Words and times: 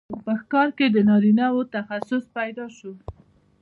په 0.25 0.33
ښکار 0.41 0.69
کې 0.77 0.87
د 0.91 0.97
نارینه 1.09 1.45
وو 1.53 1.63
تخصص 1.75 2.23
پیدا 2.37 2.65
شو. 2.77 2.91